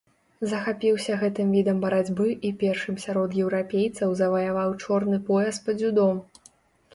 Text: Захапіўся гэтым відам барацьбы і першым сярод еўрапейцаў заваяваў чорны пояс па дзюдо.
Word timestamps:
Захапіўся 0.51 1.17
гэтым 1.23 1.51
відам 1.57 1.77
барацьбы 1.83 2.27
і 2.49 2.51
першым 2.63 2.95
сярод 3.03 3.37
еўрапейцаў 3.43 4.17
заваяваў 4.23 4.75
чорны 4.87 5.21
пояс 5.29 5.61
па 5.69 5.79
дзюдо. 5.81 6.09